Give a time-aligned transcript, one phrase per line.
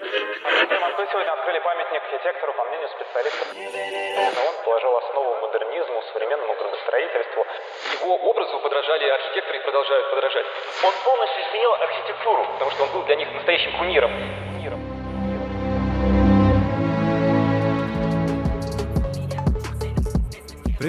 [0.00, 3.48] Мы сегодня открыли памятник архитектору, по мнению специалистов.
[3.54, 7.46] Он положил основу модернизму, современному градостроительству.
[8.00, 10.46] Его образу подражали архитекторы и продолжают подражать.
[10.82, 14.43] Он полностью изменил архитектуру, потому что он был для них настоящим кумиром.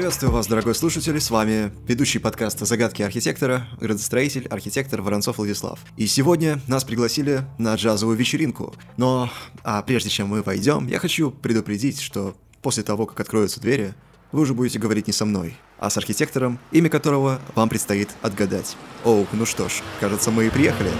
[0.05, 5.79] Приветствую вас, дорогой слушатель, с вами ведущий подкаста «Загадки архитектора», градостроитель, архитектор Воронцов Владислав.
[5.97, 8.75] И сегодня нас пригласили на джазовую вечеринку.
[8.97, 9.31] Но,
[9.63, 13.95] а прежде чем мы войдем, я хочу предупредить, что после того, как откроются двери,
[14.31, 18.77] вы уже будете говорить не со мной, а с архитектором, имя которого вам предстоит отгадать.
[19.05, 20.91] Оу, ну что ж, кажется, мы и приехали.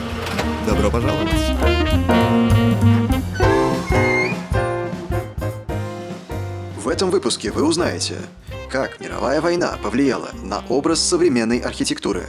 [0.66, 1.30] Добро пожаловать!
[6.84, 8.16] В этом выпуске вы узнаете,
[8.70, 12.26] как мировая война повлияла на образ современной архитектуры,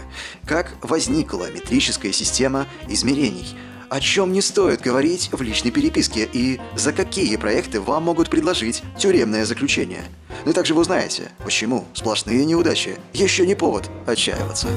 [0.46, 3.56] как возникла метрическая система измерений,
[3.88, 8.82] о чем не стоит говорить в личной переписке и за какие проекты вам могут предложить
[8.98, 10.04] тюремное заключение.
[10.45, 14.68] Ну и также вы узнаете, почему сплошные неудачи еще не повод отчаиваться.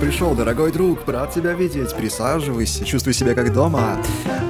[0.00, 1.94] Пришел, дорогой друг, рад тебя видеть.
[1.94, 3.98] Присаживайся, чувствуй себя как дома.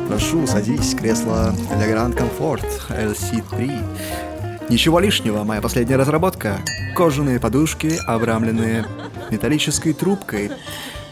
[0.08, 4.68] Прошу, садись, кресло Le Grand Comfort LC3.
[4.70, 6.58] Ничего лишнего, моя последняя разработка.
[6.96, 8.86] Кожаные подушки, обрамленные
[9.30, 10.52] металлической трубкой.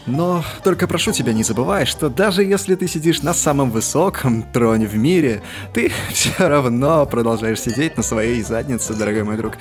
[0.05, 4.87] Но только прошу тебя, не забывай, что даже если ты сидишь на самом высоком троне
[4.87, 5.41] в мире,
[5.73, 9.55] ты все равно продолжаешь сидеть на своей заднице, дорогой мой друг.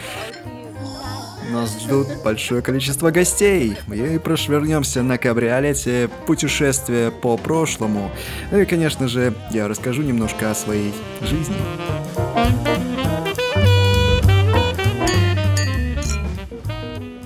[1.59, 3.77] Нас ждут большое количество гостей.
[3.89, 8.13] Мы прошвернемся на кабриолете путешествие по прошлому.
[8.53, 11.57] Ну и, конечно же, я расскажу немножко о своей жизни.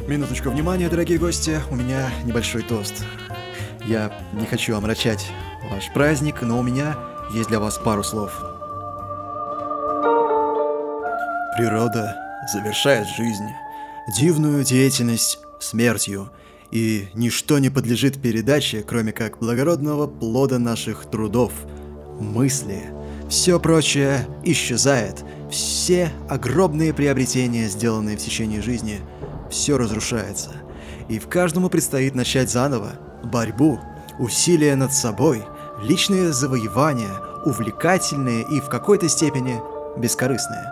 [0.09, 1.61] Минуточку внимания, дорогие гости.
[1.71, 3.05] У меня небольшой тост.
[3.85, 5.31] Я не хочу омрачать
[5.71, 6.97] ваш праздник, но у меня
[7.35, 8.33] есть для вас пару слов.
[11.59, 12.17] Природа
[12.51, 13.51] завершает жизнь
[14.09, 16.31] дивную деятельность смертью,
[16.71, 21.53] и ничто не подлежит передаче, кроме как благородного плода наших трудов,
[22.19, 22.83] мысли.
[23.29, 29.01] Все прочее исчезает, все огромные приобретения, сделанные в течение жизни,
[29.51, 30.51] все разрушается.
[31.09, 32.93] И в каждому предстоит начать заново.
[33.23, 33.79] Борьбу,
[34.19, 35.43] усилия над собой,
[35.83, 37.13] личные завоевания,
[37.45, 39.61] увлекательные и в какой-то степени
[39.99, 40.65] бескорыстные.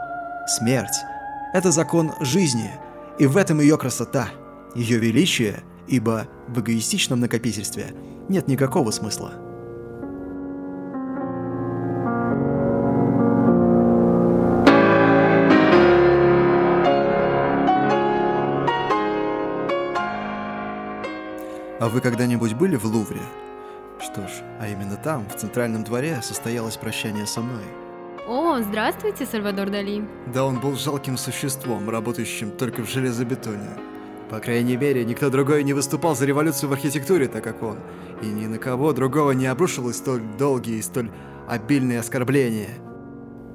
[0.46, 0.96] Смерть–
[1.54, 2.70] это закон жизни–
[3.20, 4.30] и в этом ее красота,
[4.74, 7.94] ее величие, ибо в эгоистичном накопительстве
[8.30, 9.32] нет никакого смысла.
[21.78, 23.20] А вы когда-нибудь были в Лувре?
[24.00, 27.64] Что ж, а именно там, в центральном дворе, состоялось прощание со мной–
[28.26, 30.04] о, здравствуйте, Сальвадор Дали.
[30.32, 33.70] Да он был жалким существом, работающим только в железобетоне.
[34.30, 37.78] По крайней мере, никто другой не выступал за революцию в архитектуре, так как он.
[38.22, 41.10] И ни на кого другого не обрушилось столь долгие и столь
[41.48, 42.70] обильные оскорбления.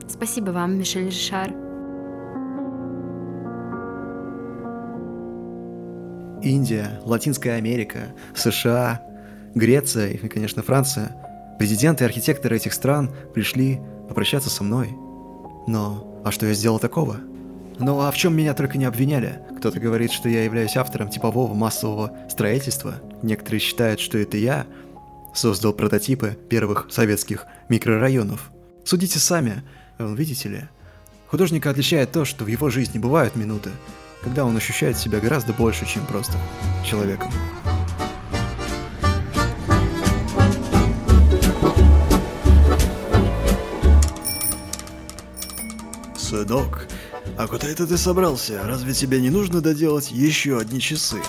[0.07, 1.51] Спасибо вам, Мишель Ришар.
[6.43, 9.01] Индия, Латинская Америка, США,
[9.55, 11.15] Греция и, конечно, Франция.
[11.57, 14.95] Президенты и архитекторы этих стран пришли попрощаться со мной.
[15.67, 17.17] Но, а что я сделал такого?
[17.77, 19.41] Ну а в чем меня только не обвиняли?
[19.57, 22.95] Кто-то говорит, что я являюсь автором типового массового строительства.
[23.21, 24.65] Некоторые считают, что это я
[25.33, 28.51] создал прототипы первых советских микрорайонов.
[28.85, 29.63] Судите сами,
[29.99, 30.61] видите ли.
[31.27, 33.71] Художника отличает то, что в его жизни бывают минуты,
[34.23, 36.37] когда он ощущает себя гораздо больше, чем просто
[36.85, 37.31] человеком.
[46.35, 46.85] Сынок,
[47.37, 48.61] а куда это ты собрался?
[48.65, 51.21] Разве тебе не нужно доделать еще одни часы?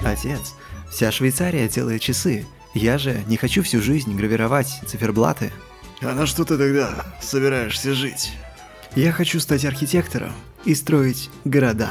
[0.00, 0.54] Отец,
[0.90, 2.44] вся Швейцария делает часы.
[2.74, 5.52] Я же не хочу всю жизнь гравировать циферблаты.
[6.00, 8.32] А на что ты тогда собираешься жить?
[8.96, 10.32] Я хочу стать архитектором
[10.64, 11.90] и строить города.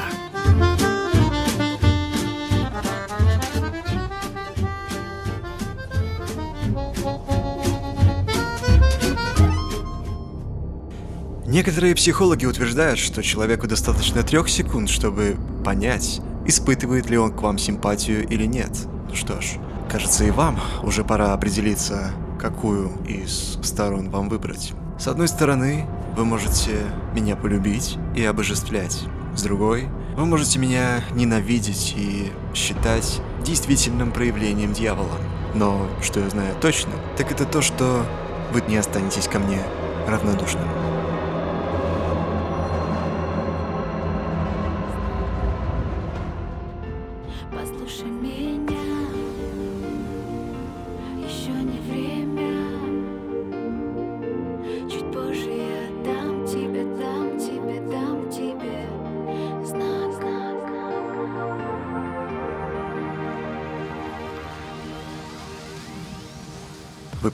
[11.52, 17.58] Некоторые психологи утверждают, что человеку достаточно трех секунд, чтобы понять, испытывает ли он к вам
[17.58, 18.70] симпатию или нет.
[19.06, 19.58] Ну что ж,
[19.90, 24.72] кажется и вам уже пора определиться, какую из сторон вам выбрать.
[24.98, 25.84] С одной стороны,
[26.16, 29.02] вы можете меня полюбить и обожествлять.
[29.36, 35.18] С другой, Вы можете меня ненавидеть и считать действительным проявлением дьявола.
[35.54, 38.06] Но что я знаю точно, так это то, что
[38.54, 39.60] вы не останетесь ко мне
[40.06, 40.91] равнодушным.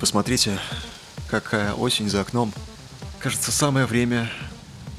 [0.09, 0.59] Посмотрите,
[1.29, 2.51] какая осень за окном.
[3.19, 4.31] Кажется, самое время,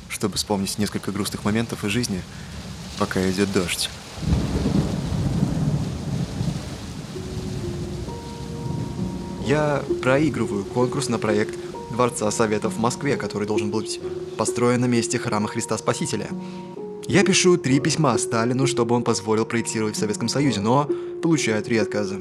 [0.08, 2.22] чтобы вспомнить несколько грустных моментов из жизни,
[3.00, 3.90] пока идет дождь.
[9.48, 11.58] Я проигрываю конкурс на проект
[11.90, 14.00] Дворца Советов в Москве, который должен быть
[14.38, 16.28] построен на месте храма Христа Спасителя.
[17.08, 20.88] Я пишу три письма Сталину, чтобы он позволил проектировать в Советском Союзе, но
[21.24, 22.20] получаю три отказа.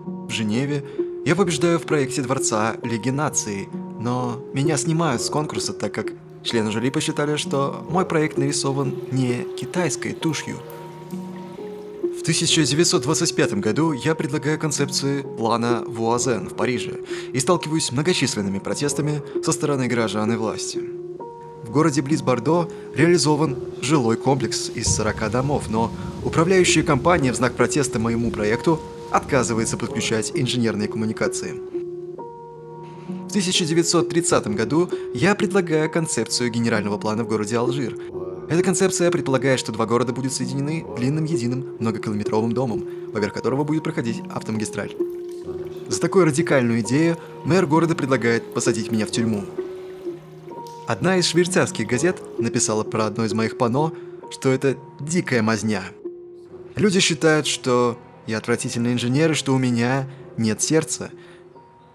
[0.00, 0.82] В Женеве
[1.24, 3.68] я побеждаю в проекте Дворца Лиги Наций,
[4.00, 9.46] но меня снимают с конкурса, так как члены жюри посчитали, что мой проект нарисован не
[9.56, 10.58] китайской тушью.
[12.18, 17.00] В 1925 году я предлагаю концепцию плана Вуазен в Париже
[17.32, 20.80] и сталкиваюсь с многочисленными протестами со стороны горожан и власти.
[21.64, 25.92] В городе близ Бордо реализован жилой комплекс из 40 домов, но
[26.24, 28.80] управляющая компания в знак протеста моему проекту
[29.12, 31.60] отказывается подключать инженерные коммуникации.
[33.26, 37.96] В 1930 году я предлагаю концепцию генерального плана в городе Алжир.
[38.48, 43.84] Эта концепция предполагает, что два города будут соединены длинным единым многокилометровым домом, поверх которого будет
[43.84, 44.94] проходить автомагистраль.
[45.88, 49.44] За такую радикальную идею мэр города предлагает посадить меня в тюрьму.
[50.86, 53.92] Одна из швейцарских газет написала про одно из моих пано,
[54.30, 55.82] что это дикая мазня.
[56.76, 57.96] Люди считают, что
[58.26, 61.10] я отвратительный инженер и что у меня нет сердца.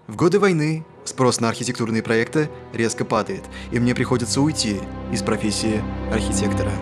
[0.06, 4.80] В годы войны спрос на архитектурные проекты резко падает, и мне приходится уйти
[5.12, 5.82] из профессии
[6.12, 6.72] архитектора.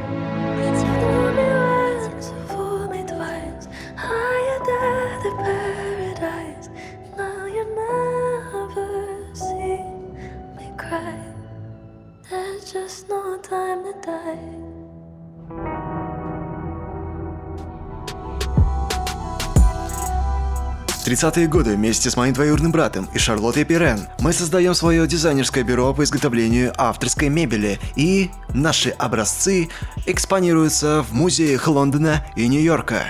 [21.17, 25.95] 30-е годы вместе с моим двоюродным братом и Шарлоттой Пирен мы создаем свое дизайнерское бюро
[25.95, 29.71] по изготовлению авторской мебели, и наши образцы
[30.05, 33.07] экспонируются в музеях Лондона и Нью-Йорка.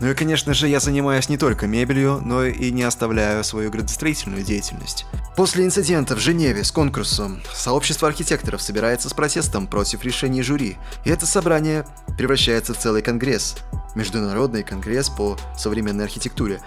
[0.00, 4.42] Ну и, конечно же, я занимаюсь не только мебелью, но и не оставляю свою градостроительную
[4.42, 5.06] деятельность.
[5.36, 11.10] После инцидента в Женеве с конкурсом сообщество архитекторов собирается с протестом против решений жюри, и
[11.10, 11.86] это собрание
[12.18, 13.54] превращается в целый конгресс.
[13.94, 16.60] Международный конгресс по современной архитектуре.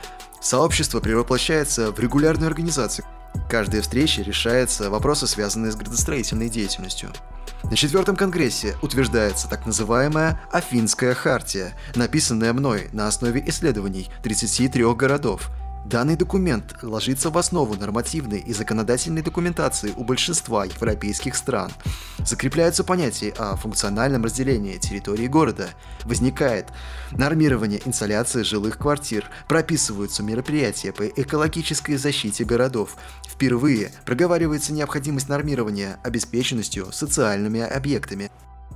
[0.46, 3.04] Сообщество превоплощается в регулярную организацию.
[3.50, 7.10] Каждой встрече решаются вопросы, связанные с градостроительной деятельностью.
[7.64, 15.50] На четвертом конгрессе утверждается так называемая Афинская хартия, написанная мной на основе исследований 33 городов.
[15.86, 21.72] Данный документ ложится в основу нормативной и законодательной документации у большинства европейских стран.
[22.18, 25.70] Закрепляются понятия о функциональном разделении территории города.
[26.04, 26.70] Возникает
[27.12, 32.96] нормирование инсоляции жилых квартир, прописываются мероприятия по экологической защите городов.
[33.30, 38.32] Впервые проговаривается необходимость нормирования обеспеченностью социальными объектами.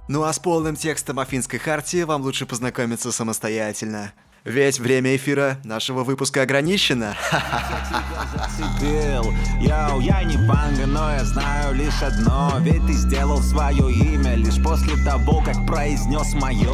[0.07, 4.13] Ну а с полным текстом Афинской хартии вам лучше познакомиться самостоятельно.
[4.43, 7.15] Ведь время эфира нашего выпуска ограничено.
[8.33, 14.35] зацепил Йоу, я не панга, но я знаю лишь одно Ведь ты сделал свое имя
[14.35, 16.73] лишь после того, как произнес мое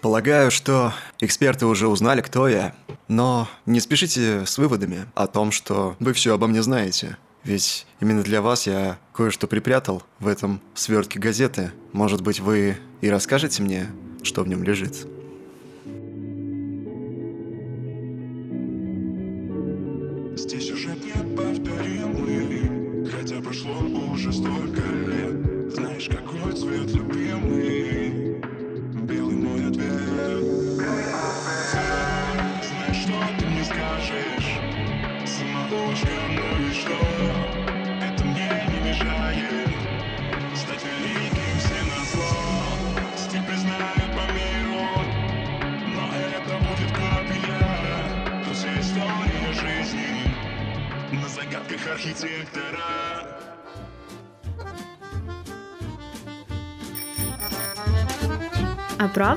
[0.00, 2.72] Полагаю, что эксперты уже узнали, кто я.
[3.08, 7.16] Но не спешите с выводами о том, что вы все обо мне знаете.
[7.42, 11.72] Ведь именно для вас я кое-что припрятал в этом свертке газеты.
[11.92, 13.88] Может быть, вы и расскажете мне,
[14.22, 15.06] что в нем лежит.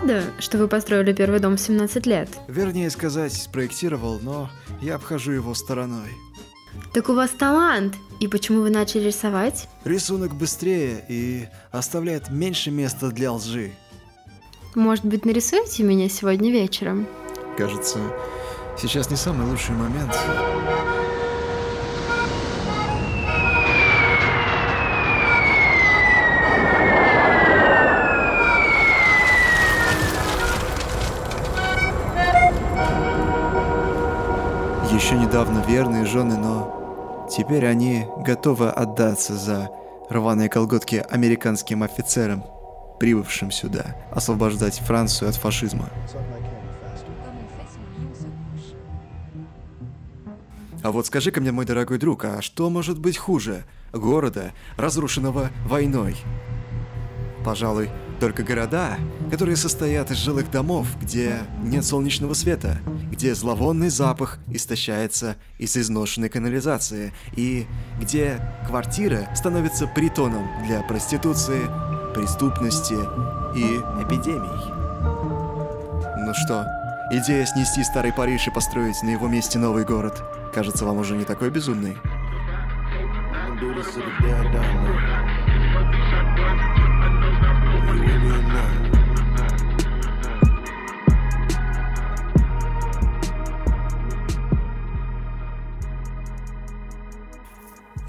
[0.01, 2.29] Правда, что вы построили первый дом в 17 лет?
[2.47, 4.49] Вернее сказать, спроектировал, но
[4.81, 6.09] я обхожу его стороной.
[6.93, 7.95] Так у вас талант!
[8.19, 9.67] И почему вы начали рисовать?
[9.83, 13.71] Рисунок быстрее и оставляет меньше места для лжи.
[14.73, 17.07] Может быть, нарисуете меня сегодня вечером?
[17.57, 17.99] Кажется,
[18.79, 20.15] сейчас не самый лучший момент.
[35.11, 39.69] Еще недавно верные жены, но теперь они готовы отдаться за
[40.09, 42.45] рваные колготки американским офицерам,
[42.97, 45.89] прибывшим сюда, освобождать Францию от фашизма.
[50.81, 56.15] А вот скажи-ка мне, мой дорогой друг, а что может быть хуже города, разрушенного войной?
[57.43, 57.89] Пожалуй,
[58.21, 58.97] только города,
[59.31, 62.77] которые состоят из жилых домов, где нет солнечного света,
[63.11, 67.65] где зловонный запах истощается из изношенной канализации, и
[67.99, 71.61] где квартира становится притоном для проституции,
[72.13, 74.69] преступности и эпидемий.
[76.23, 76.67] Ну что,
[77.11, 80.23] идея снести старый Париж и построить на его месте новый город,
[80.53, 81.97] кажется вам уже не такой безумной?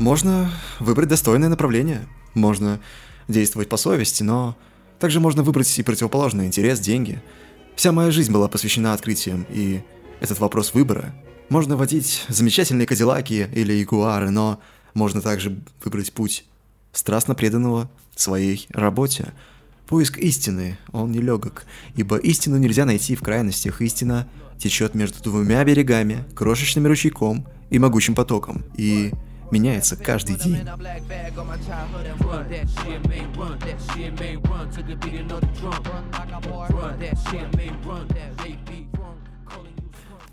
[0.02, 2.09] Можно выбрать достойное направление.
[2.35, 2.80] Можно
[3.28, 4.56] действовать по совести, но
[4.99, 7.23] также можно выбрать и противоположный интерес, деньги.
[7.76, 9.80] Вся моя жизнь была посвящена открытиям, и
[10.18, 11.14] этот вопрос выбора.
[11.50, 14.59] Можно водить замечательные кадиллаки или ягуары, но
[14.92, 16.47] можно также выбрать путь
[16.90, 19.32] страстно преданного своей работе.
[19.87, 23.80] Поиск истины, он нелегок, ибо истину нельзя найти в крайностях.
[23.80, 24.26] Истина
[24.59, 28.64] течет между двумя берегами, крошечным ручейком и могучим потоком.
[28.76, 29.12] И
[29.52, 30.66] меняется каждый день.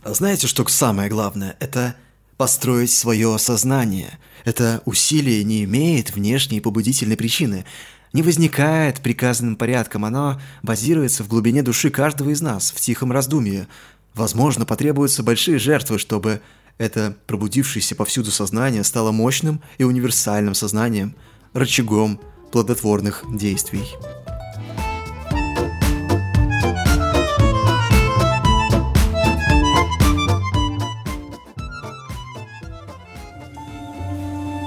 [0.04, 1.56] А Знаете, что самое главное?
[1.60, 1.96] Это
[2.38, 4.18] построить свое сознание.
[4.46, 7.66] Это усилие не имеет внешней побудительной причины,
[8.14, 13.68] не возникает приказанным порядком, оно базируется в глубине души каждого из нас, в тихом раздумье.
[14.16, 16.42] Возможно, потребуются большие жертвы, чтобы
[16.80, 21.14] это пробудившееся повсюду сознание стало мощным и универсальным сознанием,
[21.54, 22.20] рычагом
[22.52, 23.84] плодотворных действий.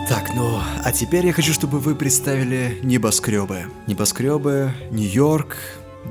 [0.08, 3.64] Так, ну, а теперь я хочу, чтобы вы представили небоскребы.
[3.86, 5.56] Небоскребы Нью-Йорк,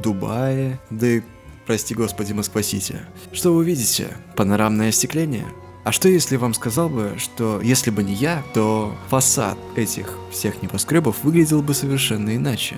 [0.02, 1.22] Дубай, да и,
[1.68, 3.02] прости господи, Москва-Сити.
[3.32, 4.18] Что вы видите?
[4.36, 5.46] Панорамное остекление?
[5.84, 10.62] А что если вам сказал бы, что если бы не я, то фасад этих всех
[10.62, 12.78] небоскребов выглядел бы совершенно иначе?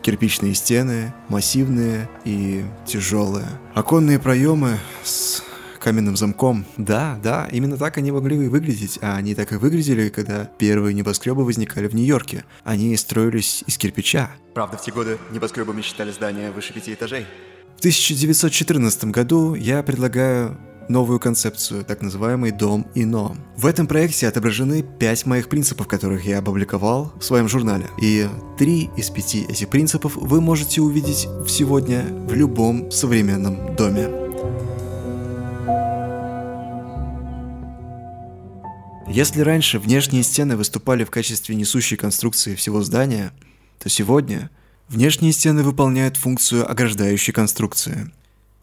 [0.00, 3.46] Кирпичные стены, массивные и тяжелые.
[3.74, 5.42] Оконные проемы с
[5.78, 6.64] каменным замком.
[6.78, 10.94] Да, да, именно так они могли и выглядеть, а они так и выглядели, когда первые
[10.94, 12.44] небоскребы возникали в Нью-Йорке.
[12.64, 14.30] Они строились из кирпича.
[14.54, 17.26] Правда, в те годы небоскребами считали здания выше пяти этажей.
[17.76, 23.36] В 1914 году я предлагаю новую концепцию, так называемый «Дом Ино».
[23.56, 27.86] В этом проекте отображены пять моих принципов, которых я опубликовал в своем журнале.
[28.00, 28.26] И
[28.58, 34.08] три из пяти этих принципов вы можете увидеть сегодня в любом современном доме.
[39.10, 43.32] Если раньше внешние стены выступали в качестве несущей конструкции всего здания,
[43.78, 44.50] то сегодня
[44.88, 48.10] внешние стены выполняют функцию ограждающей конструкции.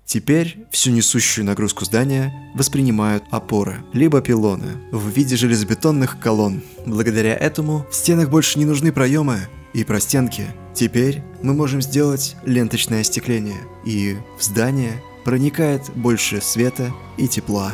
[0.06, 6.62] Теперь всю несущую нагрузку здания воспринимают опоры, либо пилоны, в виде железобетонных колонн.
[6.86, 9.40] Благодаря этому в стенах больше не нужны проемы
[9.74, 10.46] и простенки.
[10.76, 17.74] Теперь мы можем сделать ленточное остекление, и в здание проникает больше света и тепла.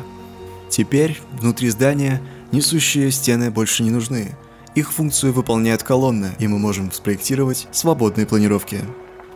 [0.69, 2.21] Теперь внутри здания
[2.53, 4.35] несущие стены больше не нужны.
[4.73, 8.79] Их функцию выполняют колонны, и мы можем спроектировать свободные планировки.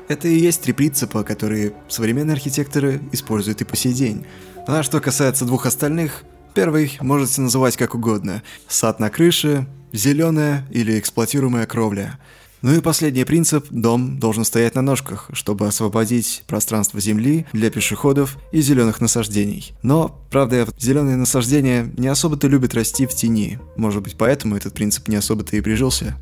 [0.07, 4.25] Это и есть три принципа, которые современные архитекторы используют и по сей день.
[4.67, 8.43] А что касается двух остальных, первый можете называть как угодно.
[8.67, 12.19] Сад на крыше, зеленая или эксплуатируемая кровля.
[12.61, 18.39] Ну и последний принцип– дом должен стоять на ножках, чтобы освободить пространство земли для пешеходов
[18.51, 19.75] и зеленых насаждений.
[19.83, 23.59] Но, правда, зеленые насаждения не особо-то любят расти в тени.
[23.75, 26.17] Может быть, поэтому этот принцип не особо-то и прижился.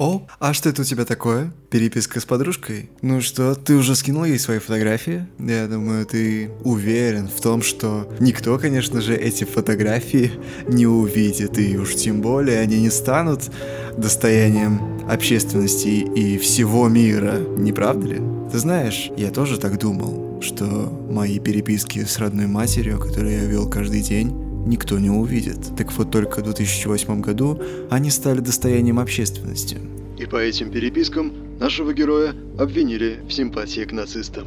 [0.00, 1.52] О, а что это у тебя такое?
[1.68, 2.88] Переписка с подружкой?
[3.02, 5.26] Ну что, ты уже скинул ей свои фотографии?
[5.38, 10.32] Я думаю, ты уверен в том, что никто, конечно же, эти фотографии
[10.66, 13.50] не увидит, и уж тем более они не станут
[13.98, 18.22] достоянием общественности и всего мира, не правда ли?
[18.50, 20.64] Ты знаешь, я тоже так думал, что
[21.10, 25.58] мои переписки с родной матерью, которые я вел каждый день, никто не увидит.
[25.76, 29.78] Так вот только в 2008 году они стали достоянием общественности.
[30.18, 34.46] И по этим перепискам нашего героя обвинили в симпатии к нацистам.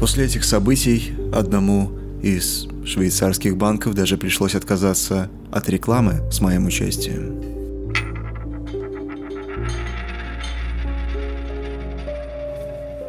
[0.00, 1.90] После этих событий одному
[2.22, 7.55] из швейцарских банков даже пришлось отказаться от рекламы с моим участием.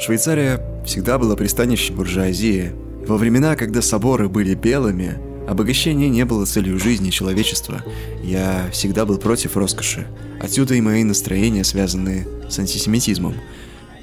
[0.08, 2.72] Швейцария всегда была пристанищем буржуазии.
[3.06, 7.84] Во времена, когда соборы были белыми, обогащение не было целью жизни человечества.
[8.24, 10.08] Я всегда был против роскоши.
[10.42, 13.36] Отсюда и мои настроения, связанные с антисемитизмом.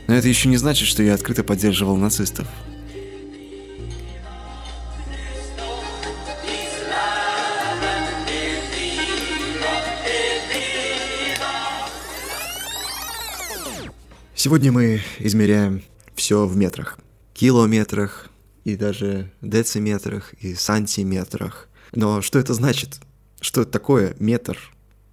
[0.07, 2.49] Но это еще не значит, что я открыто поддерживал нацистов.
[14.35, 15.81] Сегодня мы измеряем
[16.15, 16.99] все в метрах.
[17.33, 18.29] Километрах
[18.65, 21.69] и даже дециметрах и сантиметрах.
[21.93, 23.01] Но что это значит?
[23.41, 24.59] Что это такое метр?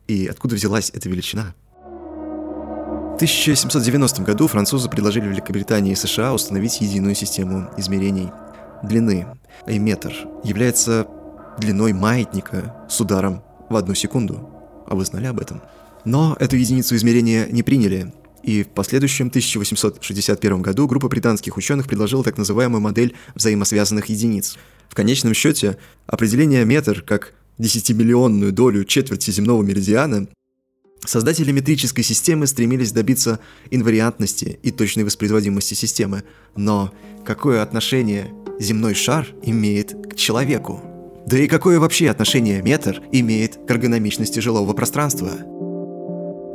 [0.08, 1.54] И откуда взялась эта величина?
[1.84, 8.32] В 1790 году французы предложили Великобритании и США установить единую систему измерений
[8.84, 9.28] длины.
[9.68, 11.08] И метр является
[11.60, 14.50] длиной маятника с ударом в одну секунду.
[14.88, 15.62] А вы знали об этом?
[16.04, 22.24] Но эту единицу измерения не приняли, и в последующем 1861 году группа британских ученых предложила
[22.24, 24.58] так называемую модель взаимосвязанных единиц.
[24.90, 30.28] В конечном счете, определение метр как десятимиллионную долю четверти земного меридиана
[31.04, 33.40] Создатели метрической системы стремились добиться
[33.72, 36.24] инвариантности и точной воспроизводимости системы,
[36.56, 36.94] но
[37.26, 40.80] какое отношение земной шар имеет к человеку?
[41.26, 45.32] Да и какое вообще отношение метр имеет к эргономичности жилого пространства?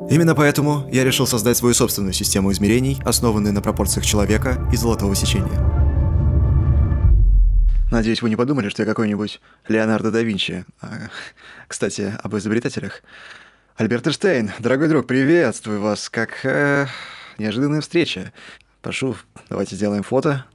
[0.08, 5.16] Именно поэтому я решил создать свою собственную систему измерений, основанную на пропорциях человека и золотого
[5.16, 5.58] сечения.
[7.90, 10.64] Надеюсь, вы не подумали, что я какой-нибудь Леонардо да Винчи.
[10.80, 11.08] А,
[11.66, 13.02] кстати, об изобретателях.
[13.76, 16.08] Альберт Эйнштейн, дорогой друг, приветствую вас.
[16.08, 16.86] Как э,
[17.38, 18.32] неожиданная встреча.
[18.82, 19.16] Прошу,
[19.48, 20.46] давайте сделаем фото.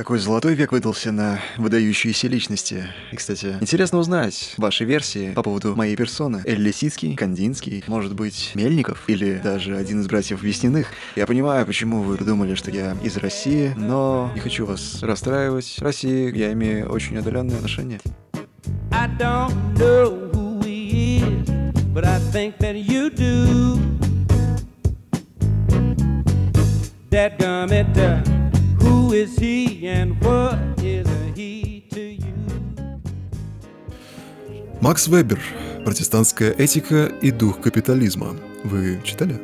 [0.00, 2.86] Какой золотой век выдался на выдающиеся личности.
[3.12, 6.40] И, кстати, интересно узнать ваши версии по поводу моей персоны.
[6.46, 10.86] Эль Лисицкий, Кандинский, может быть, Мельников или даже один из братьев Весниных.
[11.16, 15.66] Я понимаю, почему вы думали, что я из России, но не хочу вас расстраивать.
[15.66, 18.00] С Россией я имею очень отдаленные отношения.
[18.92, 23.78] I don't know who he is, but I think that you do.
[27.10, 28.39] That uh, who
[29.12, 32.34] is he and what is he to you?
[34.80, 35.40] Макс Вебер.
[35.84, 38.36] Протестантская этика и дух капитализма.
[38.64, 39.40] Вы читали?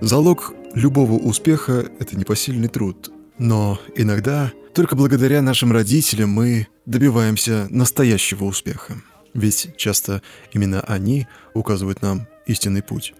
[0.00, 3.10] Залог любого успеха– это непосильный труд.
[3.38, 8.94] Но иногда только благодаря нашим родителям мы добиваемся настоящего успеха.
[9.32, 13.14] Ведь часто именно они указывают нам истинный путь.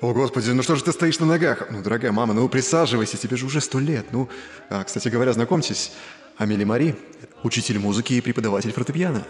[0.00, 1.66] О, господи, ну что же ты стоишь на ногах?
[1.70, 4.06] Ну, дорогая мама, ну присаживайся, тебе же уже сто лет.
[4.12, 4.28] Ну,
[4.70, 5.90] а, кстати говоря, знакомьтесь,
[6.36, 6.94] Амели Мари,
[7.42, 9.24] учитель музыки и преподаватель фортепиано.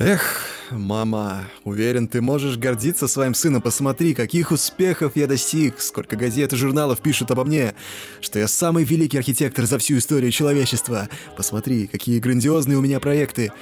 [0.00, 3.62] Эх, мама, уверен, ты можешь гордиться своим сыном.
[3.62, 7.74] Посмотри, каких успехов я достиг, сколько газет и журналов пишут обо мне,
[8.20, 11.08] что я самый великий архитектор за всю историю человечества.
[11.36, 13.52] Посмотри, какие грандиозные у меня проекты.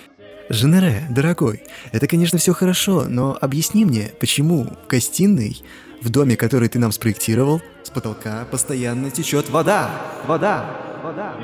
[0.48, 5.60] Женере, дорогой, это, конечно, все хорошо, но объясни мне, почему в гостиной,
[6.00, 9.90] в доме, который ты нам спроектировал, с потолка постоянно течет вода,
[10.26, 11.34] вода, вода.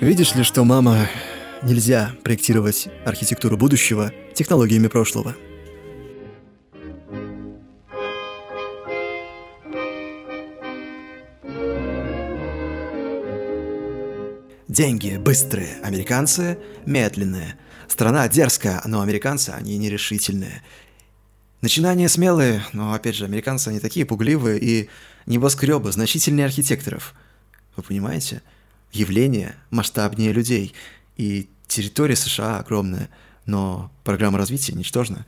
[0.00, 1.08] Видишь ли, что, мама,
[1.62, 5.34] нельзя проектировать архитектуру будущего технологиями прошлого.
[14.76, 17.56] Деньги быстрые, американцы медленные.
[17.88, 20.62] Страна дерзкая, но американцы, они нерешительные.
[21.62, 24.90] Начинания смелые, но опять же, американцы, они такие пугливые и
[25.24, 27.14] небоскребы, значительнее архитекторов.
[27.74, 28.42] Вы понимаете?
[28.92, 30.74] Явление масштабнее людей.
[31.16, 33.08] И территория США огромная,
[33.46, 35.24] но программа развития ничтожна.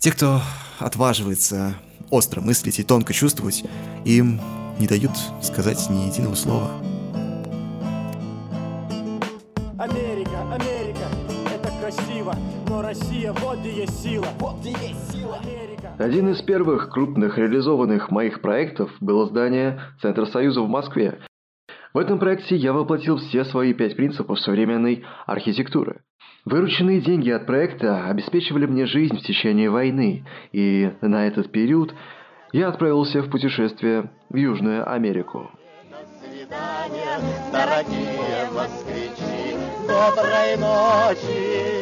[0.00, 0.42] Те, кто
[0.78, 1.78] отваживается
[2.10, 3.64] остро мыслить и тонко чувствовать,
[4.04, 4.38] им
[4.78, 5.12] не дают
[5.42, 6.97] сказать ни единого слова.
[12.98, 14.26] Россия, вот где есть сила.
[14.38, 15.36] Вот где есть сила.
[15.36, 15.94] Америка.
[15.98, 21.20] Один из первых крупных реализованных моих проектов было здание Центра Союза в Москве.
[21.94, 26.00] В этом проекте я воплотил все свои пять принципов современной архитектуры.
[26.44, 31.94] Вырученные деньги от проекта обеспечивали мне жизнь в течение войны, и на этот период
[32.52, 35.50] я отправился в путешествие в Южную Америку.
[37.52, 39.56] Дорогие москвичи,
[39.86, 41.77] доброй ночи,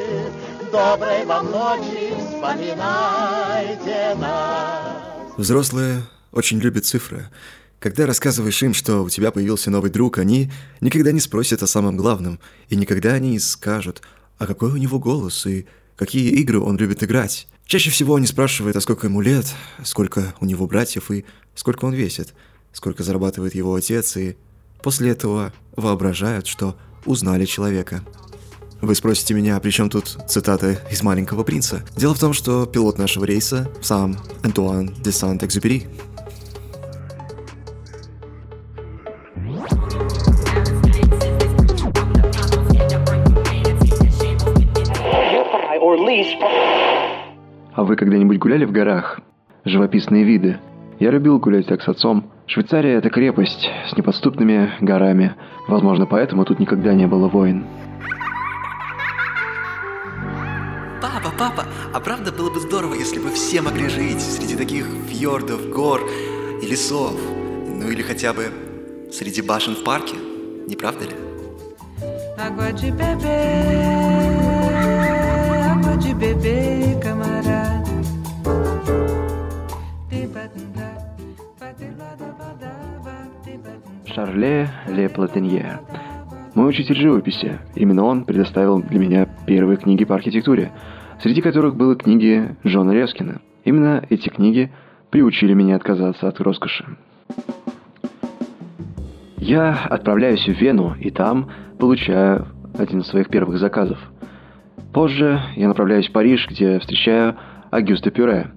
[0.76, 5.32] доброй вам ночи, вспоминайте нас.
[5.38, 7.30] Взрослые очень любят цифры.
[7.78, 10.50] Когда рассказываешь им, что у тебя появился новый друг, они
[10.82, 14.02] никогда не спросят о самом главном, и никогда не скажут,
[14.36, 17.48] а какой у него голос и какие игры он любит играть.
[17.64, 19.46] Чаще всего они спрашивают, а сколько ему лет,
[19.82, 22.34] сколько у него братьев и сколько он весит,
[22.72, 24.36] сколько зарабатывает его отец, и
[24.82, 28.02] после этого воображают, что узнали человека.
[28.86, 31.82] Вы спросите меня, при чем тут цитаты из «Маленького принца»?
[31.96, 35.88] Дело в том, что пилот нашего рейса сам Антуан де Сант-Экзюпери.
[47.74, 49.18] А вы когда-нибудь гуляли в горах?
[49.64, 50.58] Живописные виды.
[51.00, 52.30] Я любил гулять так с отцом.
[52.46, 55.34] Швейцария– это крепость с неподступными горами.
[55.66, 57.66] Возможно, поэтому тут никогда не было войн.
[61.38, 66.00] Папа, а правда было бы здорово, если бы все могли жить среди таких фьордов, гор
[66.62, 67.14] и лесов?
[67.68, 68.50] Ну или хотя бы
[69.12, 70.16] среди башен в парке,
[70.66, 71.14] не правда ли?
[72.38, 73.26] Água de beber,
[75.72, 77.84] água de beber, camarada.
[84.06, 85.80] Шарле Ле Платенье.
[86.54, 87.58] Мой учитель живописи.
[87.74, 90.72] Именно он предоставил для меня первые книги по архитектуре,
[91.20, 93.40] среди которых были книги Джона Рескина.
[93.64, 94.70] Именно эти книги
[95.10, 96.84] приучили меня отказаться от роскоши.
[99.38, 102.46] Я отправляюсь в Вену, и там получаю
[102.78, 103.98] один из своих первых заказов.
[104.92, 107.36] Позже я направляюсь в Париж, где встречаю
[107.70, 108.50] Агюста Пюре.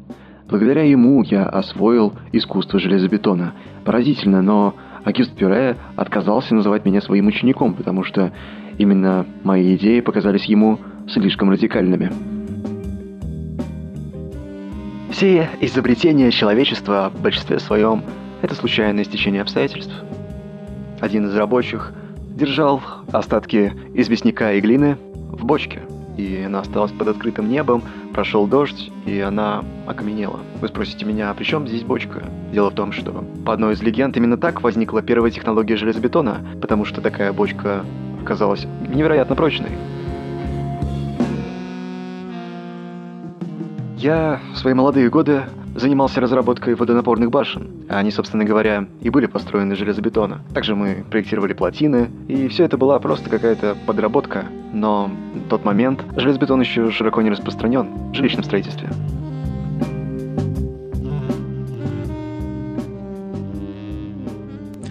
[0.48, 3.54] Благодаря ему я освоил искусство железобетона.
[3.86, 8.32] Поразительно, но Агюст Пюре отказался называть меня своим учеником, потому что
[8.78, 12.39] именно мои идеи показались ему слишком радикальными.
[15.20, 18.04] Все изобретения человечества в большинстве своем–
[18.42, 19.92] это случайное стечение обстоятельств.
[21.02, 21.92] Один из рабочих
[22.38, 25.82] держал остатки известняка и глины в бочке,
[26.16, 30.40] и она осталась под открытым небом, прошел дождь, и она окаменела.
[30.62, 32.24] Вы спросите меня, а при чем здесь бочка?
[32.54, 33.12] Дело в том, что
[33.46, 37.84] по одной из легенд именно так возникла первая технология железобетона, потому что такая бочка
[38.24, 39.72] оказалась невероятно прочной.
[44.00, 45.44] Я в свои молодые годы
[45.76, 47.86] занимался разработкой водонапорных башен.
[47.90, 50.40] Они, собственно говоря, и были построены из железобетона.
[50.54, 54.46] Также мы проектировали плотины, и все это была просто какая-то подработка.
[54.72, 58.88] Но в тот момент железобетон еще широко не распространен в жилищном строительстве.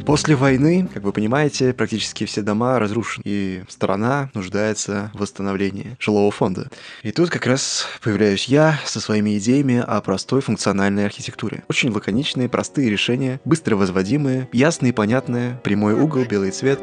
[0.09, 6.31] После войны, как вы понимаете, практически все дома разрушены, и страна нуждается в восстановлении жилого
[6.31, 6.71] фонда.
[7.03, 11.63] И тут как раз появляюсь я со своими идеями о простой функциональной архитектуре.
[11.69, 16.81] Очень лаконичные, простые решения, быстро возводимые, ясные, понятные, прямой угол, белый цвет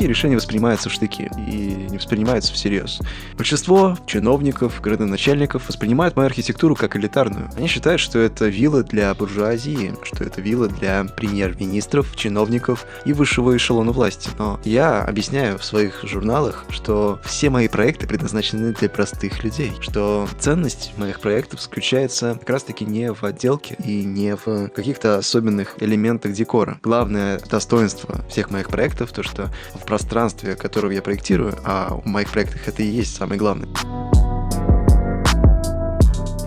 [0.00, 3.00] такие решения воспринимаются в штыки и не воспринимаются всерьез.
[3.36, 7.50] Большинство чиновников, городоначальников воспринимают мою архитектуру как элитарную.
[7.56, 13.56] Они считают, что это вилла для буржуазии, что это вилла для премьер-министров, чиновников и высшего
[13.56, 14.30] эшелона власти.
[14.38, 20.28] Но я объясняю в своих журналах, что все мои проекты предназначены для простых людей, что
[20.38, 26.32] ценность моих проектов заключается как раз-таки не в отделке и не в каких-то особенных элементах
[26.32, 26.78] декора.
[26.82, 32.30] Главное достоинство всех моих проектов то, что в пространстве, которое я проектирую, а в моих
[32.30, 33.68] проектах это и есть самое главное.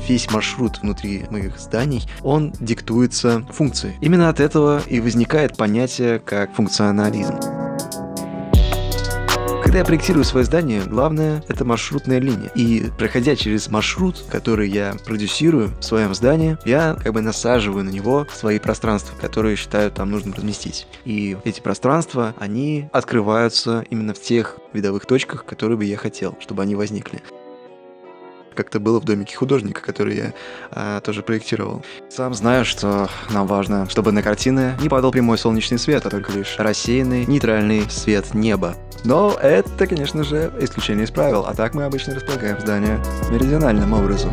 [0.07, 3.95] Весь маршрут внутри моих зданий, он диктуется функцией.
[4.01, 7.52] Именно от этого и возникает понятие как функционализм.
[9.73, 12.51] Когда я проектирую свое здание, главное— это маршрутная линия.
[12.53, 17.89] И проходя через маршрут, который я продюсирую в своем здании, я как бы насаживаю на
[17.89, 20.85] него свои пространства, которые считаю там нужным разместить.
[21.05, 26.61] И эти пространства, они открываются именно в тех видовых точках, которые бы я хотел, чтобы
[26.61, 27.23] они возникли.
[28.53, 30.33] Как-то было в домике художника, который я
[30.71, 31.83] а, тоже проектировал.
[32.09, 36.31] Сам знаю, что нам важно, чтобы на картины не падал прямой солнечный свет, а только
[36.31, 38.75] лишь рассеянный нейтральный свет неба.
[39.03, 44.31] Но это, конечно же, исключение из правил, а так мы обычно располагаем здание меридиональным образом.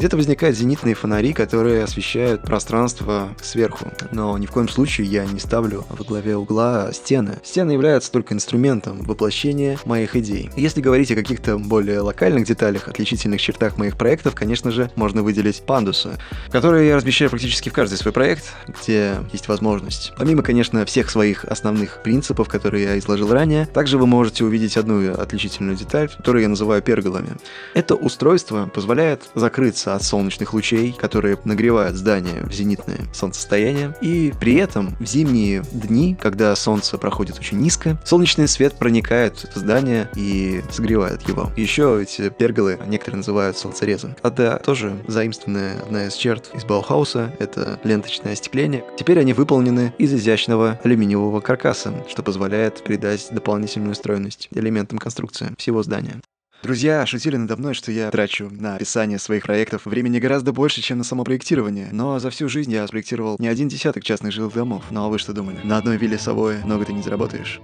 [0.00, 3.92] Где-то возникают зенитные фонари, которые освещают пространство сверху.
[4.12, 7.36] Но ни в коем случае я не ставлю во главе угла стены.
[7.44, 10.48] Стены являются только инструментом воплощения моих идей.
[10.56, 15.60] Если говорить о каких-то более локальных деталях, отличительных чертах моих проектов, конечно же, можно выделить
[15.66, 16.12] пандусы,
[16.50, 20.14] которые я размещаю практически в каждый свой проект, где есть возможность.
[20.16, 25.12] Помимо, конечно, всех своих основных принципов, которые я изложил ранее, также вы можете увидеть одну
[25.12, 27.36] отличительную деталь, которую я называю перголами.
[27.74, 33.94] Это устройство позволяет закрыться от солнечных лучей, которые нагревают здание в зенитное солнцестояние.
[34.00, 39.56] И при этом в зимние дни, когда солнце проходит очень низко, солнечный свет проникает в
[39.56, 41.50] здание и согревает его.
[41.56, 44.16] Еще эти перголы некоторые называют солнцерезом.
[44.22, 48.84] Это тоже заимствованная одна из черт из Баухауса, это ленточное остекление.
[48.96, 55.82] Теперь они выполнены из изящного алюминиевого каркаса, что позволяет придать дополнительную стройность элементам конструкции всего
[55.82, 56.20] здания.
[56.62, 60.98] Друзья шутили надо мной, что я трачу на описание своих проектов времени гораздо больше, чем
[60.98, 61.88] на само проектирование.
[61.90, 64.84] Но за всю жизнь я спроектировал не один десяток частных жилых домов.
[64.90, 65.56] Ну а вы что думали?
[65.64, 67.62] На одной вилле Савой много ты не заработаешь.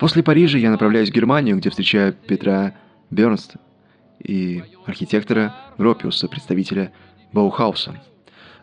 [0.00, 2.72] После Парижа я направляюсь в Германию, где встречаю Петра
[3.10, 3.60] Бернста
[4.18, 6.92] и архитектора Гропиуса, представителя
[7.34, 8.00] Баухауса.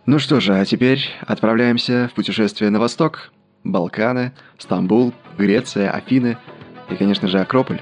[0.08, 3.32] Ну что же, а теперь отправляемся в путешествие на восток,
[3.64, 6.38] Балканы, Стамбул, Греция, Афины
[6.90, 7.82] и, конечно же, Акрополь.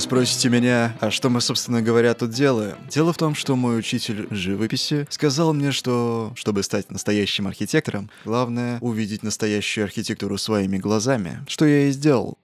[0.00, 2.76] Вы спросите меня, а что мы, собственно говоря, тут делаем?
[2.88, 8.78] Дело в том, что мой учитель живописи сказал мне, что, чтобы стать настоящим архитектором, главное
[8.80, 12.38] увидеть настоящую архитектуру своими глазами, что я и сделал.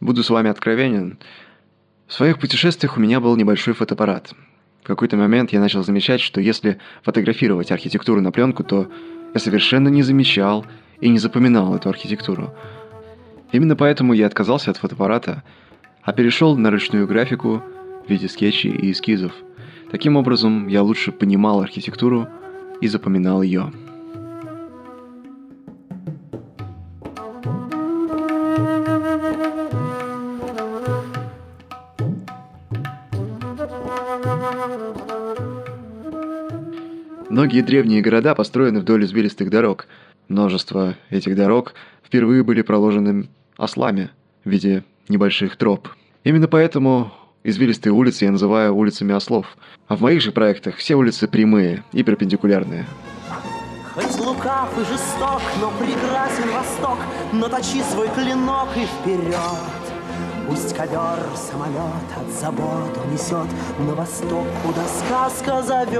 [0.00, 1.18] Буду с вами откровенен.
[2.06, 4.32] В своих путешествиях у меня был небольшой фотоаппарат.
[4.86, 8.88] В какой-то момент я начал замечать, что если фотографировать архитектуру на пленку, то
[9.34, 10.64] я совершенно не замечал
[11.00, 12.54] и не запоминал эту архитектуру.
[13.50, 15.42] Именно поэтому я отказался от фотоаппарата,
[16.02, 17.64] а перешел на ручную графику
[18.06, 19.32] в виде скетчей и эскизов.
[19.90, 22.28] Таким образом, я лучше понимал архитектуру
[22.80, 23.72] и запоминал ее.
[37.46, 39.86] Многие древние города построены вдоль извилистых дорог.
[40.26, 44.10] Множество этих дорог впервые были проложены ослами
[44.44, 45.88] в виде небольших троп.
[46.24, 47.12] Именно поэтому
[47.44, 49.56] извилистые улицы я называю улицами ослов.
[49.86, 52.84] А в моих же проектах все улицы прямые и перпендикулярные.
[53.94, 56.98] Хоть лукав и жесток, но прекрасен восток,
[57.32, 57.48] но
[57.92, 59.85] свой клинок и вперед.
[60.48, 63.48] Пусть ковер самолет от забот унесет
[63.80, 65.96] на восток, куда сказка зовет.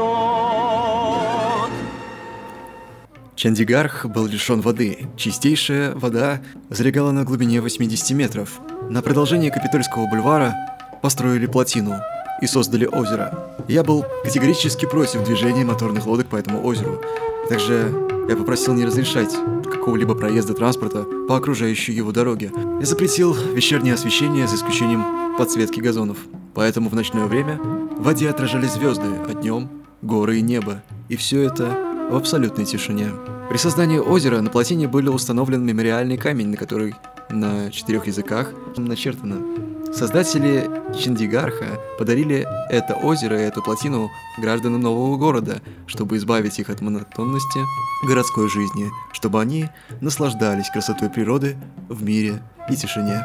[3.35, 5.09] Чандигарх был лишен воды.
[5.17, 8.61] Чистейшая вода залегала на глубине 80 метров.
[8.89, 10.55] На продолжении Капитольского бульвара
[11.03, 12.01] построили плотину
[12.40, 13.55] и создали озеро.
[13.68, 17.01] Я был категорически против движения моторных лодок по этому озеру.
[17.49, 17.92] Также
[18.29, 22.53] я попросил не разрешать какого-либо проезда транспорта по окружающей его дороге.
[22.81, 26.18] Я запретил вечернее освещение за исключением подсветки газонов.
[26.55, 29.68] Поэтому в ночное время в воде отражались звезды, а днем
[30.03, 30.83] горы и небо.
[31.09, 31.77] И все это
[32.11, 33.11] в абсолютной тишине.
[33.49, 36.94] При создании озера на плотине были установлен мемориальный камень, на который
[37.31, 39.66] на четырех языках начертано.
[39.97, 46.83] Создатели Чандигарха подарили это озеро и эту плотину гражданам нового города, чтобы избавить их от
[46.83, 47.61] монотонности
[48.07, 49.71] городской жизни, чтобы они
[50.03, 51.57] наслаждались красотой природы
[51.89, 53.23] в мире и тишине.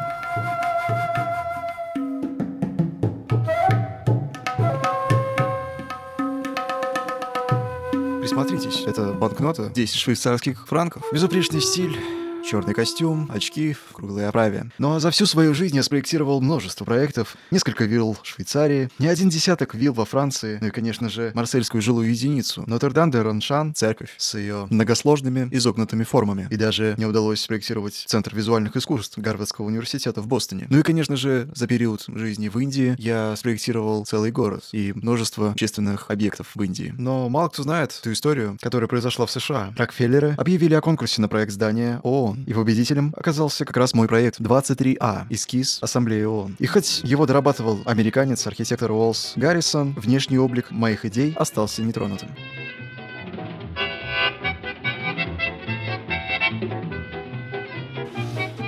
[8.22, 11.02] Присмотритесь, это банкнота, 10 швейцарских франков.
[11.12, 11.98] Безупречный стиль,
[12.44, 14.70] черный костюм, очки в круглой оправе.
[14.78, 19.28] Но за всю свою жизнь я спроектировал множество проектов, несколько вилл в Швейцарии, не один
[19.28, 24.14] десяток вилл во Франции, ну и, конечно же, марсельскую жилую единицу, Нотр-Дам де Раншан, церковь
[24.18, 26.48] с ее многосложными изогнутыми формами.
[26.50, 30.66] И даже мне удалось спроектировать Центр визуальных искусств Гарвардского университета в Бостоне.
[30.68, 35.50] Ну и, конечно же, за период жизни в Индии я спроектировал целый город и множество
[35.50, 36.94] общественных объектов в Индии.
[36.98, 39.72] Но мало кто знает ту историю, которая произошла в США.
[39.76, 42.44] Рокфеллеры объявили о конкурсе на проект здания ООН ООН.
[42.46, 46.56] И победителем оказался как раз мой проект 23А, эскиз Ассамблеи ООН.
[46.58, 52.30] И хоть его дорабатывал американец, архитектор Уоллес Гаррисон, внешний облик моих идей остался нетронутым.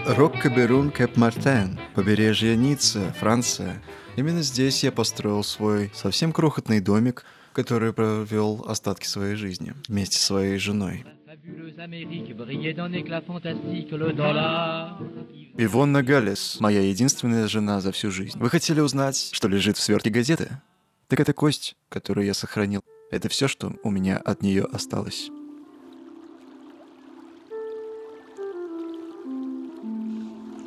[0.07, 3.83] Рокбрюн-Кап-Мартен, побережье Ницца, Франция.
[4.16, 10.27] Именно здесь я построил свой совсем крохотный домик, который провел остатки своей жизни вместе со
[10.27, 11.05] своей женой.
[15.57, 18.38] Ивонна Галлес, моя единственная жена за всю жизнь.
[18.38, 20.61] Вы хотели узнать, что лежит в свертке газеты?
[21.09, 22.83] Так это кость, которую я сохранил.
[23.11, 25.30] Это все, что у меня от нее осталось.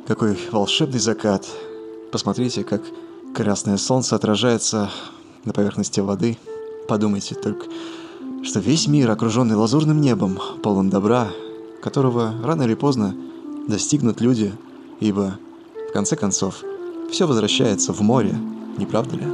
[0.06, 1.46] Какой волшебный закат.
[2.12, 2.82] Посмотрите, как
[3.34, 4.90] красное солнце отражается
[5.44, 6.38] на поверхности воды.
[6.88, 7.66] Подумайте только,
[8.48, 11.28] что весь мир, окруженный лазурным небом, полон добра,
[11.82, 13.14] которого рано или поздно
[13.68, 14.54] достигнут люди,
[15.00, 15.38] ибо,
[15.90, 16.62] в конце концов,
[17.10, 18.34] все возвращается в море,
[18.78, 19.24] не правда ли?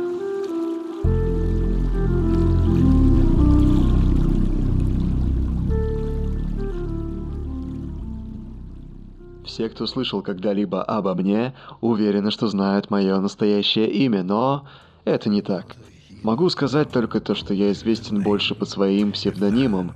[9.45, 14.67] Все, кто слышал когда-либо обо мне, уверены, что знают мое настоящее имя, но
[15.05, 15.77] это не так.
[16.25, 19.95] Могу сказать только то, что я известен больше под своим псевдонимом,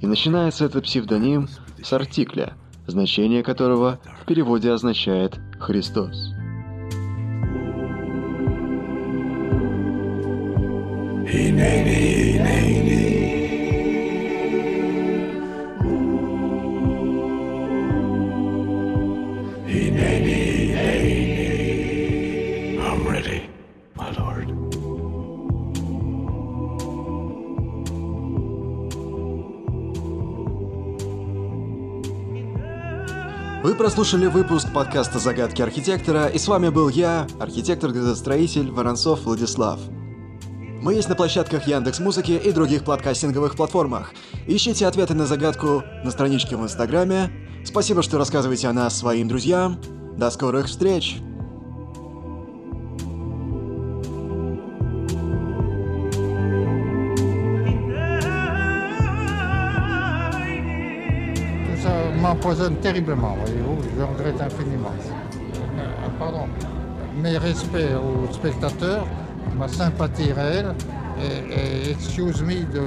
[0.00, 1.48] и начинается этот псевдоним
[1.80, 2.54] с артикля,
[2.88, 6.32] значение которого в переводе означает «Христос».
[11.30, 12.17] I'm
[33.78, 39.78] прослушали выпуск подкаста «Загадки архитектора», и с вами был я, архитектор-градостроитель Воронцов Владислав.
[40.82, 44.12] Мы есть на площадках Яндекс Музыки и других подкастинговых платформах.
[44.48, 47.30] Ищите ответы на загадку на страничке в Инстаграме.
[47.64, 49.80] Спасибо, что рассказываете о нас своим друзьям.
[50.16, 51.18] До скорых встреч!
[62.48, 64.94] M'empoisonne terriblement, voyez-vous, je regrette infiniment.
[65.78, 66.46] Euh, pardon.
[67.22, 69.06] Mes respects aux spectateurs,
[69.58, 70.74] ma sympathie réelle,
[71.20, 72.86] et, et excuse me de, de